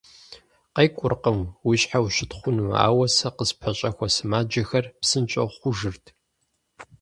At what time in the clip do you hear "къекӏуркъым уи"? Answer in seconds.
0.75-1.75